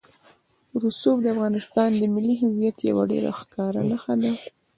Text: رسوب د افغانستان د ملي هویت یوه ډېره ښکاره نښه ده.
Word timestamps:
رسوب 0.81 1.17
د 1.21 1.27
افغانستان 1.35 1.89
د 1.99 2.01
ملي 2.13 2.35
هویت 2.41 2.77
یوه 2.89 3.03
ډېره 3.11 3.31
ښکاره 3.39 3.81
نښه 3.89 4.13
ده. 4.21 4.31